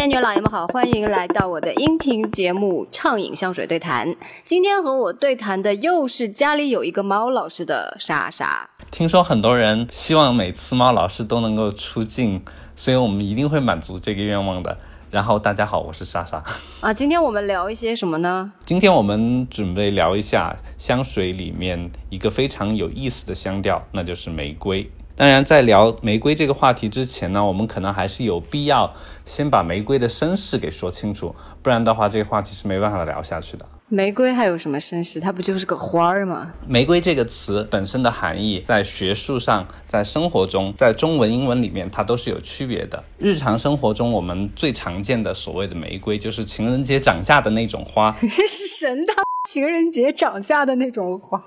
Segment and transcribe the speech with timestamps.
[0.00, 4.08] 仙女老爷们好，欢迎来到我的音频节目《畅饮香水对谈》。
[4.46, 8.66] 今天和我对谈的又是家里有一个猫老师的莎莎。
[8.90, 12.42] 听说很多人希望每次猫老师都能够出镜，
[12.74, 14.74] 所以我们一定会满足这个愿望的。
[15.10, 16.42] 然后大家好，我是莎莎。
[16.80, 18.50] 啊，今天我们聊一些什么呢？
[18.64, 24.90] 今天我们准备聊一下香水里面一个非常有意思的香调，那就是玫瑰。
[25.20, 28.90] 当然，在聊玫瑰这个话题之前呢，我们可能还是有必要
[29.26, 33.66] 先把玫瑰的身世给说清楚，不然的话，这个话题是没办法聊下去的。
[33.88, 35.20] 玫瑰还有什么身世？
[35.20, 36.50] 它不就是个花儿吗？
[36.66, 43.04] 玫瑰这个词本身的含义，在学术上、在生活中、在中文、英文里面，它都是有区别的。
[43.18, 48.10] 日常生活中，我们最常见的所谓的玫瑰，就是情人节涨价的那种花。
[48.22, 49.12] 这 是神的
[49.46, 51.44] 情人节涨价的那种花。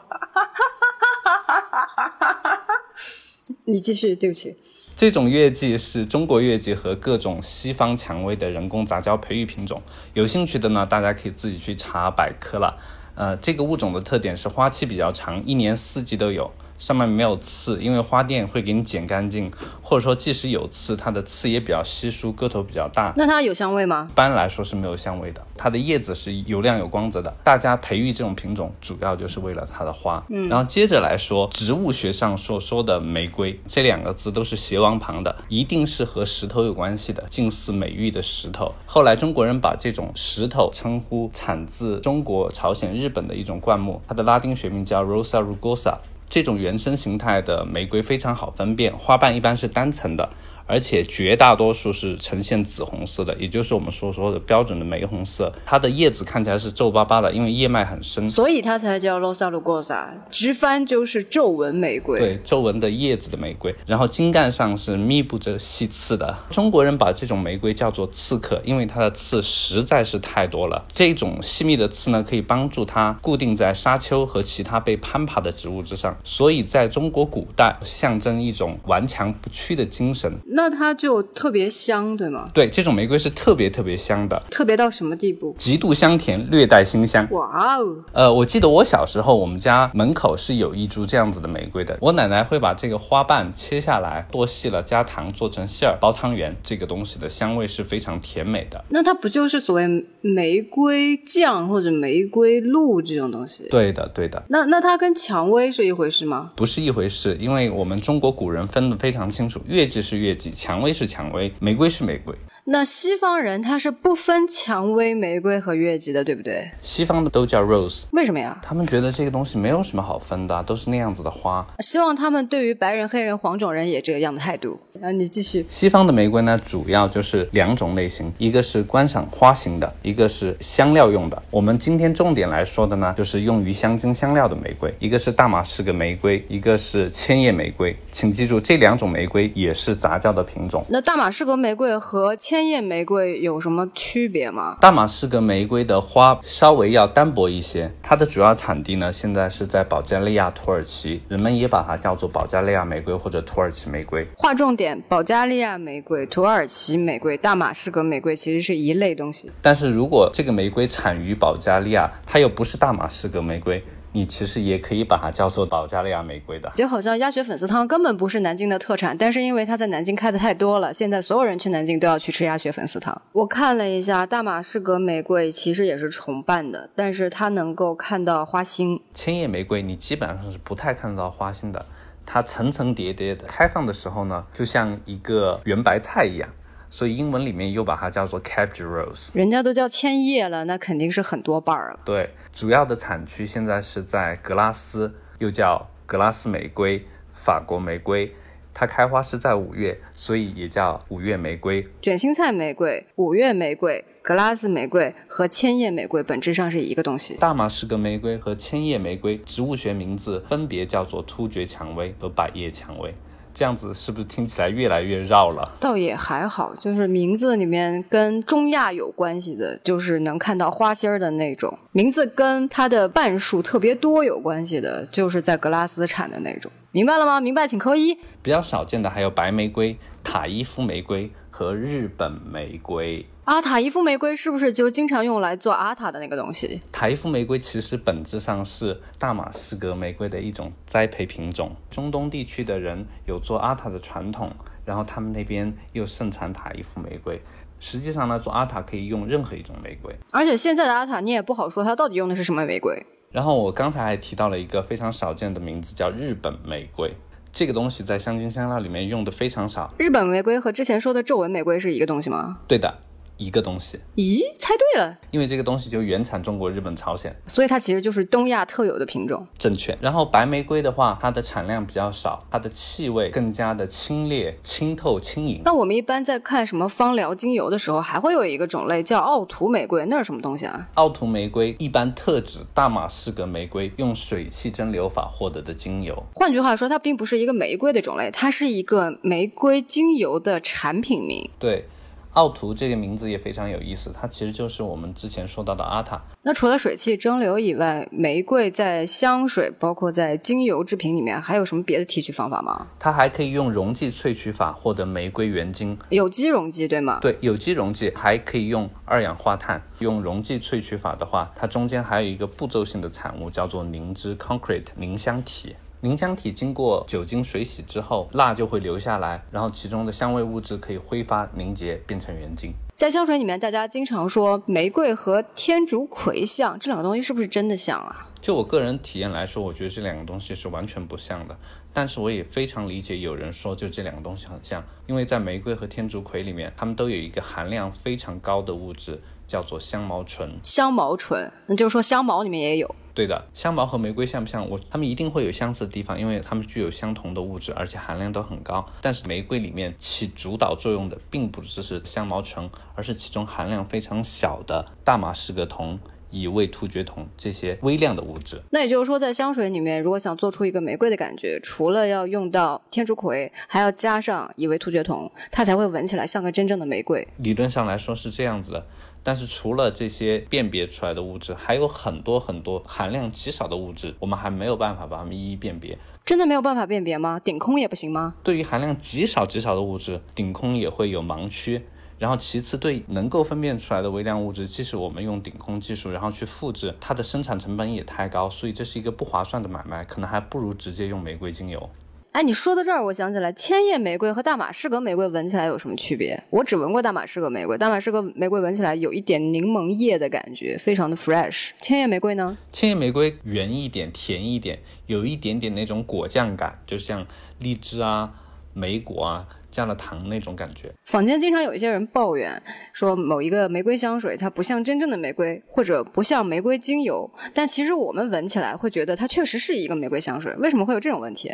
[3.66, 4.56] 你继续，对不起。
[4.98, 9.82] 这种月季是中国月季和各种西方蔷薇的人工杂交培育品种。
[10.14, 12.78] 有兴趣的呢，大家可以自己去查百科了。
[13.16, 16.52] 呃，这个物种的特点是花期比较长，一年四季都有。
[16.84, 19.50] 上面没有刺，因为花店会给你剪干净，
[19.82, 23.14] 或者说即使有刺，它的刺也比较稀疏，个头比较大。
[23.16, 24.10] 那它有香味吗？
[24.12, 25.42] 一般来说是没有香味的。
[25.56, 27.34] 它的叶子是油亮有光泽的。
[27.42, 30.22] 大家培育这种品种，主要就是为了它的花。
[30.28, 38.74] 嗯，然后接着来说，植物学上所说的玫瑰这两个字都是斜王旁的，一定是和石头有关系的，近似美玉的石头。
[38.86, 45.96] 后来中国人把这种石头称呼产自中国、朝鲜、日本的一种灌木，它的拉丁学名叫 Rosa rugosa。
[46.34, 50.28] 这种原生形态的玫瑰非常好分辨，花瓣一般是单层的。
[50.66, 55.52] 而且绝大多数是呈现紫红色的，也就是我们所说的标准的玫红色。
[55.66, 62.20] 它的叶子看起来是皱巴巴的，因为叶脉很深，所以它才叫 Rosa rugosa，直翻就是皱纹玫瑰。
[62.20, 63.76] 对，皱纹的叶子的玫瑰。
[63.86, 66.38] 然后茎干上是密布着细刺的。
[66.50, 70.86] 中国人把这种玫瑰叫做刺客，因为它的刺实在是太多了。
[70.88, 80.32] 这种细密的刺呢，可以帮助它固定在沙丘和其他被攀爬的植物之上，所以在中国古代象征一种顽强不屈的精神。
[80.54, 82.50] 那它就特别香，对吗？
[82.54, 85.56] 对，这种玫瑰是特别特别香的，特别到什么地步？
[85.58, 87.28] 极度香甜，略带辛香。
[87.32, 87.96] 哇哦！
[88.12, 91.98] 呃，我记得我小时候，我们家门口是有一株这样子的玫瑰的。
[92.00, 96.56] 我奶奶会把这个花瓣切下来，剁细了，加糖做成馅儿，包汤圆。
[96.62, 98.84] 这个东西的香味是非常甜美的。
[98.90, 103.68] 那它不就是所谓玫瑰酱或者玫瑰露这种东西？
[103.70, 104.44] 对的，对的。
[104.50, 106.52] 那那它跟蔷薇是一回事吗？
[106.56, 110.43] 不是一回事，因为我们中国古人分得非常清楚，月季是月季。
[110.52, 112.36] 蔷薇是蔷薇，玫瑰是玫瑰。
[112.66, 116.66] 那西方人他是不分蔷薇、玫瑰和月季的，对不对？
[116.82, 118.58] 西方的都叫 rose，为什么呀？
[118.64, 121.66] 他们觉得这个东西没有什么好分的，都是那样子的花。
[121.80, 124.80] 希望他们对于白人、黑人、黄种人也这个样的态度。
[125.02, 125.66] 啊，你继续。
[125.68, 131.44] 西方的玫瑰呢，主要就是两种类型，一个是观赏花型的，一个是香料用的。
[131.50, 137.96] 我们今天重点来说的呢，就是用于香精香料的玫瑰，一个是大马士革玫瑰，一个是千叶玫瑰。
[138.12, 140.86] 请记住，这两种玫瑰也是杂交的品种。
[140.88, 144.78] 那大马士革玫瑰和千叶玫瑰有什么区别吗？
[144.80, 154.26] 大马士革玫瑰的花稍微要单薄一些，它的主要产地呢，现在是在保加利亚、土耳其，人们也把它叫做保加利亚玫瑰或者土耳其玫瑰。
[154.38, 154.93] 划重点。
[155.08, 159.52] 保加利亚玫瑰、土耳其玫瑰、大马士革玫瑰其实是一类东西。
[159.62, 166.72] 但是如果这个玫瑰产于保加利亚，它又不是大马士革玫瑰，你其实也可以把它叫做保加利亚玫瑰的。
[166.76, 173.20] 就好像鸭血粉丝汤根本不是南京的特产，但是因为它在南京开的太多了，现在所有人去南京都要去吃鸭血粉丝汤。
[173.32, 179.02] 我看了一下，大马士革玫瑰其实也是重瓣的，但是它能够看到花心。
[179.14, 181.84] 千叶玫瑰你基本上是不太看得到花心的。
[182.26, 186.50] 它层层叠叠的开放的时候呢，就像一个圆白菜一样，
[186.90, 189.38] 所以英文里面又把它叫做 cabbage rose。
[189.38, 192.00] 人家都叫千叶了，那肯定是很多瓣儿了。
[192.06, 198.34] 对，主要的产区现在是在格拉斯，又叫格拉斯玫瑰、法国玫瑰。
[198.76, 201.88] 它开花是在五月，所以也叫五月玫瑰。
[202.02, 207.34] 卷心菜玫瑰、五月玫瑰、格拉斯玫瑰和千叶玫瑰本质上是一个东西。
[207.42, 213.14] 大马士革玫瑰和千叶玫瑰植物学名字分别叫做突厥蔷薇和百叶蔷薇。
[213.54, 215.74] 这样子是不是听起来越来越绕了？
[215.78, 226.72] 倒也还好，就是名字里面跟中亚有关系的，就是能看到花心儿的那种；名字跟它的瓣数特别多有关系的，就是在格拉斯产的那种。
[226.94, 227.42] 明白了吗？
[227.42, 228.18] 明白请扣一。
[228.42, 233.24] 比较少见的还有白玫瑰、塔伊夫玫瑰和日本玫瑰。
[233.46, 236.82] 啊，塔伊夫玫瑰是不是就经常用来做阿塔的那个东西？
[236.94, 241.76] 塔伊夫玫瑰其实本质上是大马士革玫瑰的一种栽培品种。
[241.90, 244.50] 中东地区的人有做阿塔的传统，
[244.86, 247.42] 然后他们那边又盛产塔伊夫玫瑰。
[247.82, 250.16] 实际上呢，做阿塔可以用任何一种玫瑰。
[250.32, 253.06] 而且现在的阿塔你也不好说它到底用的是什么玫瑰。
[253.30, 257.14] 然后我刚才还提到了一个非常少见的名字，叫日本玫瑰。
[257.52, 259.94] 这个东西在香精香料里面用的非常少。
[260.00, 262.60] 日本玫瑰和之前说的皱纹玫瑰是一个东西吗？
[262.70, 262.98] 对的。
[263.38, 269.46] 一个东西，咦，猜对了，因为这个东西就原产中国、日本、朝鲜，所以它其实就是东亚特有的品种。
[269.58, 269.98] 正确。
[270.00, 275.62] 然后白玫瑰的话，它的产量比较少，它的气味更加的清冽、清透、轻盈。
[275.66, 280.88] 那我们一般在看什么芳疗精油的时候，还会有一个种类叫奥图玫瑰，那是什么东西啊？
[280.94, 286.24] 奥图玫瑰一般特指大马士革玫瑰用水汽蒸馏法获得的精油。
[286.36, 291.50] 换句话说，它并不是一个玫瑰的种类，它是一个玫瑰精油的产品名。
[291.58, 291.86] 对。
[292.34, 296.22] 奥图这个名字也非常有意思，它其实就是我们之前说到的阿塔。
[296.42, 302.88] 那除了水汽蒸馏以外，玫瑰在香水，包括在精油制品里面，还有什么别的提取方法吗？
[303.00, 307.20] 它还可以用溶剂萃取法获得玫瑰原精，有机溶剂对吗？
[307.22, 309.82] 对，有机溶剂还可以用二氧化碳。
[310.00, 315.76] 用溶剂萃取法的话，它中间还有一个步骤性的产物，叫做凝脂 （concrete） 凝香体。
[316.04, 322.74] 凝香体经过酒精水洗之后，蜡就会留下来，然后其中的香味物质可以挥发凝结，变成原精。
[322.94, 328.28] 在香水里面，大家经常说玫瑰和天竺葵像，这两个东西是不是真的像啊？
[328.42, 331.58] 就我个人体验来说，我觉得这两个东西是完全不像的。
[331.94, 340.60] 但是我也非常理解有人说就这两个东西很像，因为在玫瑰和天竺葵里面，它们都有一个含量非常高的物质，叫做香茅醇。
[340.64, 342.94] 香茅醇，那就是说香茅里面也有。
[343.14, 344.68] 对的，香茅和玫瑰像不像？
[344.68, 348.84] 我它们一定会有相似的地方，因为它们具有相同的物质，而且含量都很高。
[349.02, 356.00] 但是玫瑰里面起主导作用的，并不只是香茅醇，而是其中含量非常小的大马士革酮、
[356.32, 358.60] 乙味突厥酮这些微量的物质。
[358.72, 367.28] 那也就是说，在香水里面，如果想做出一个玫瑰的感觉，除了要用到天竺葵，还要加上乙味突厥酮，它才会闻起来像个真正的玫瑰。
[367.38, 368.88] 理论上来说是这样子的。
[369.24, 375.98] 但是除了这些辨别出来的物质，还有很多很多含量极少的物质，我们还没有办法把它们一一辨别。
[376.26, 377.40] 真的没有办法辨别吗？
[377.40, 378.36] 顶空也不行吗？
[378.44, 381.82] 对于含量极少极少的物质，顶空也会有盲区。
[382.20, 391.90] 然后其次，对能够分辨出来的微量物质，即使我们用顶空技术，然后去复制，它的生产成本也太高，所以这是一个不划算的买卖，可能还不如直接用玫瑰精油。
[392.34, 396.44] 哎，你说到这儿，我想起来，千叶玫瑰和大马士革玫瑰闻起来有什么区别？
[396.50, 401.70] 我只闻过大马士革玫瑰，大马士革玫瑰闻起来有一点柠檬叶的感觉，非常的 fresh。
[401.80, 402.58] 千叶玫瑰呢？
[402.72, 407.24] 千叶玫瑰圆一点，甜一点，有一点点那种果酱感，就像
[407.60, 408.34] 荔枝啊、
[408.74, 410.92] 莓果啊加了糖那种感觉。
[411.06, 412.60] 坊间经常有一些人抱怨
[412.94, 420.52] 说，某一个玫瑰香水它不像真正的玫瑰，或者不像玫瑰精油，但其实我们闻起来会觉得它确实是一个玫瑰香水。
[420.56, 421.54] 为什么会有这种问题？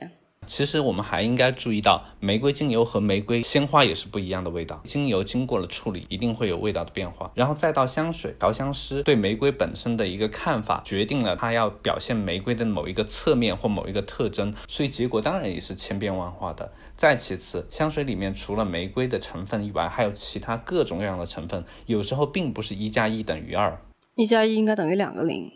[0.50, 4.81] 其实我们还应该注意到，玫瑰精油和玫瑰鲜花也是不一样的味道。
[4.84, 7.31] 精油经过了处理，一定会有味道的变化。
[7.36, 16.72] 然后再到香水，调香师对玫瑰本身的一个看法，决定了他要表现玫瑰的某一个侧面或某一个特征，所以结果当然也是千变万化的。
[16.98, 23.80] 再其次，香水里面除了玫瑰的成分以外，还有其他各种各样的成分，有时候并不是一加一等于二，
[24.16, 25.52] 一加一应该等于两个零。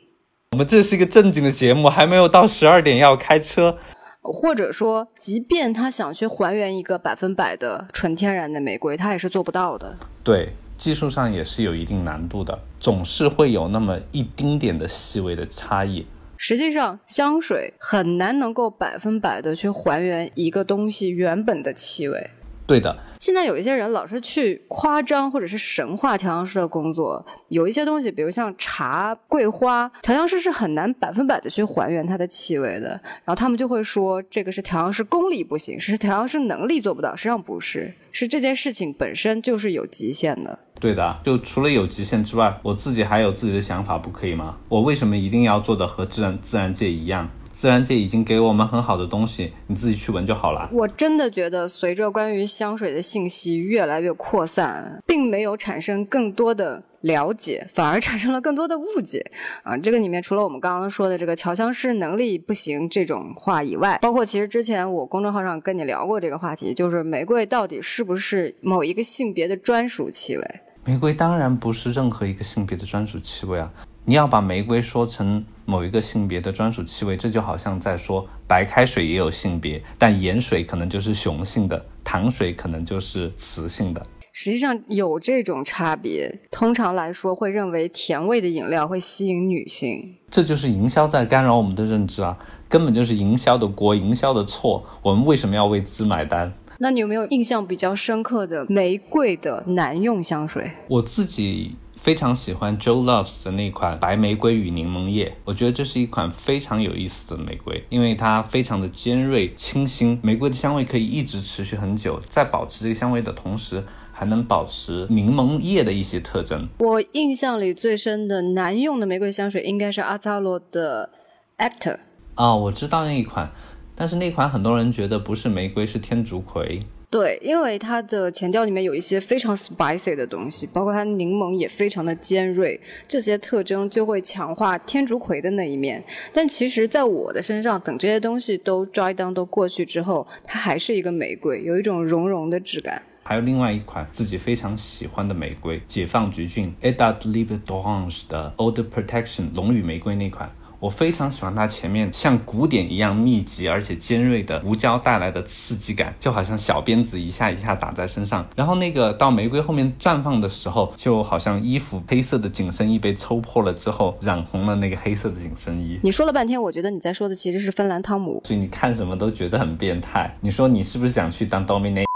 [0.51, 3.79] 我们这是一个正经的节目，还没有到十二点要开车。
[4.23, 9.95] 或者说，即便他想去还原一个百分百的纯天然的玫瑰，他也是做不到的。
[10.23, 16.05] 对，技术上也是有一定难度的，总是会有那么一丁点的细微的差异。
[16.37, 22.29] 实际上，香水很难能够百分百的去还原一个东西原本的气味。
[22.65, 32.89] 对的，现在有一些人老是去夸张或者是神话调香师的工作，有一些东西，比如像茶、桂花，调香师是很难百分百的去还原它的气味的。
[33.25, 37.13] 然后他们就会说，这个是调香师功力不行，是调香师能力做不到。
[37.13, 40.57] 实际上不是，是这件事情本身就是有极限的。
[40.79, 44.57] 对的，就除了有极限之外，我自己还有自己的想法，不可以吗？
[44.69, 47.29] 我为什么一定要做的和自然自然界一样？
[47.53, 50.67] 自然界已经给我们很好的东西，你自己去闻就好了。
[50.73, 59.23] 我真的觉得，随着关于香水的信息越来越扩散，并没有产生更多的了解，反而产生了更多的误解。
[59.61, 70.43] 啊，这个里面除了我们刚刚说的这个调香师能力不行这种话以外，包括其实之前我公众号上跟你聊过这个话题，就是玫瑰到底是不是某一个性别的专属气味？
[70.85, 73.71] 玫瑰当然不是任何一个性别的专属气味啊。
[74.05, 84.05] 你要把玫瑰说成某一个性别的专属气味，这就好像在说白开水也有性别，但盐水可能就是雄性的，糖水可能就是雌性的。
[84.33, 96.51] 实际上有这种差别，通常来说会认为甜味的饮料会吸引女性，这就是营销在干扰我们的认知啊，根本就是营销的锅，营销的错，我们为什么要为之买单？
[96.79, 100.69] 那你有没有印象比较深刻的玫瑰的男用香水？
[100.89, 101.77] 我自己。
[102.03, 116.67] 非常喜欢 Joe Loves 的那款白玫瑰与柠檬叶，我觉得这是一款非常有意思的玫瑰，因为它非常的尖锐、清新，玫瑰的香味可以一直持续很久，在保持这个香味的同时，还能保持柠檬叶的一些特征。
[116.79, 121.09] 我印象里最深的男用的玫瑰香水应该是阿扎罗的
[121.57, 121.99] Actor。
[122.35, 123.49] 哦，我知道那一款，
[123.95, 126.81] 但是那款很多人觉得不是玫瑰，是天竺葵。
[127.13, 136.03] 对，因为它的前调里面有一些非常 spicy 的东西，包括它柠檬也非常的尖锐，这些特征就会强化天竺葵的那一面。
[136.33, 143.03] 但其实，在我的身上，等这些东西都 dry down 都过去之后，它还是一个玫瑰，有一种绒绒的质感。
[143.21, 150.51] 还有另外一款自己非常喜欢的玫瑰，解放橘郡 Edad Libre d'Orange 的 Old Protection 龙羽玫瑰那款。
[150.83, 158.45] 我非常喜欢它前面像鼓点一样密集而且尖锐的胡椒带来的刺激感，就好像小鞭子一下一下打在身上。
[158.53, 165.97] 然后那个到玫瑰后面绽放的时候，就好像衣服黑色的紧身衣被抽破了之后染红了那个黑色的紧身衣。
[166.03, 168.41] 你说了半天，我觉得你在说的其实是芬兰汤姆。
[168.43, 170.37] 所以你看什么都觉得很变态。
[170.41, 172.07] 你说你是不是想去当 Dominate？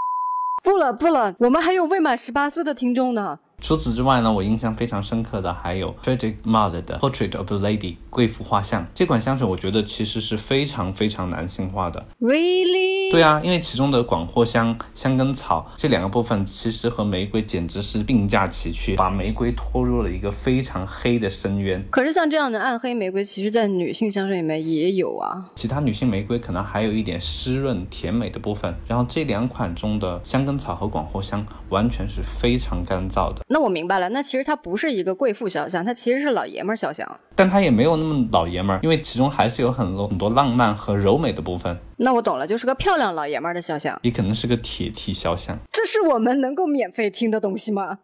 [0.62, 3.38] 不了不了，我们还有未满十八岁的听众呢。
[3.60, 12.06] 除此之外呢，我印象非常深刻的还有 Frederic Malle 的 Portrait of the Lady 贵妇画像这款香水，我觉得其实是非常非常男性化的。
[12.20, 13.10] Really？
[13.10, 21.84] 对啊，因为其中的广藿香、香根草这两个部分，其实和玫瑰简直是并驾齐驱，把玫瑰拖入了一个非常黑的深渊。
[21.90, 25.44] 可是像这样的暗黑玫瑰，其实在女性香水里面也有啊。
[25.54, 33.42] 其他女性玫瑰可能还有一点湿润甜美的部分，然后这两款中的香根草和广藿香完全是非常干燥的。
[33.50, 37.18] 那我明白了，那其实它不是一个贵妇肖像，它其实是老爷们儿肖像。
[37.34, 41.78] 但它也没有那么老爷们儿，因为其中还是有很多很多浪漫和柔美的部分。
[41.96, 45.58] 那我懂了，就是个漂亮老爷们儿的肖像，也可能是个铁 T 肖像。
[45.72, 48.00] 这是我们能够免费听的东西吗？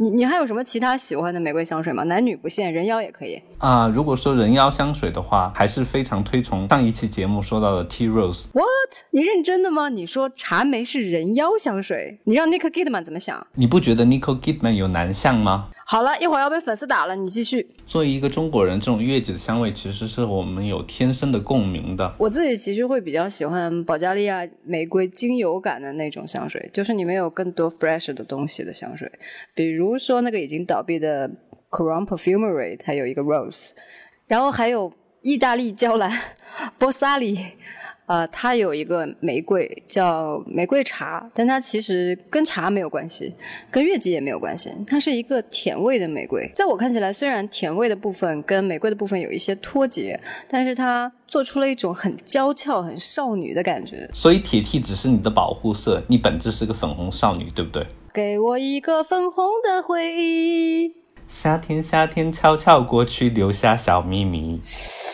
[0.00, 2.04] 你你还有什么其他喜欢的玫瑰香水吗？
[2.04, 3.88] 男女不限，人妖也可以啊。
[3.88, 8.46] 如果说人妖香水的话，还是非常推崇上一期节目说到的 T Rose。
[8.52, 8.64] What？
[9.10, 9.88] 你认真的吗？
[9.88, 13.44] 你说茶梅是人妖香水，你让 Nicole Kidman 怎么想？
[13.54, 15.70] 你不觉得 Nicole Kidman 有男相吗？
[15.90, 17.66] 好了一会儿要被粉丝打了，你继续。
[17.86, 22.14] 作为一个中国人，这种月季的香味其实是我们有天生的共鸣的。
[22.18, 29.10] 我自己其实会比较喜欢保加利亚玫瑰精油感的那种香水，就是里面有更多 fresh 的东西的香水。
[29.54, 31.26] 比如说那个已经倒闭的
[31.70, 33.70] Crown Perfumery，它有一个 rose，
[34.26, 34.92] 然后还有
[35.22, 36.12] 意大利娇兰
[36.78, 37.52] Bossali。
[38.08, 43.32] 呃，它有一个玫瑰叫玫瑰茶，但它其实跟茶没有关系，
[43.70, 46.50] 跟月季也没有关系，它是一个甜味的玫瑰。
[46.54, 54.08] 在我看起来，虽然甜味的部分跟玫瑰的部分有一些脱节，但是它做出了一种很娇俏、很少女的感觉。
[54.14, 57.86] 所以铁 T 只是你的保护色，你本质是个粉红少女，对不对？
[58.14, 60.94] 给我一个粉红的回忆。
[61.28, 64.58] 夏天，夏天悄悄过去，留下小秘密。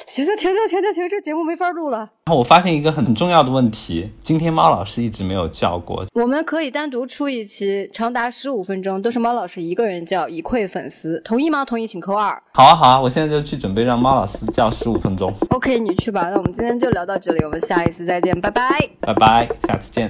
[0.06, 1.98] 行行停停停停停，这节目没法录了。
[1.98, 6.04] 然后我发现一个很重要的问题，今天猫老师一直没有叫过。
[6.14, 11.20] 我们可以单独出一期，长达十五分钟，都是猫老师一个人叫，以馈粉丝。
[11.20, 11.64] 同意吗？
[11.64, 12.40] 同意请扣二。
[12.52, 15.32] 好啊好啊，我现在就去准备让猫老师叫十五分钟。
[15.50, 16.28] OK，你去吧。
[16.30, 18.62] 那我们今天就聊到这里，我们下一次再见，拜拜。
[19.00, 20.08] 拜拜，下次见。